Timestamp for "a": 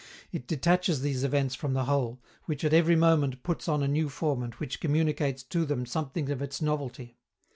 3.83-3.87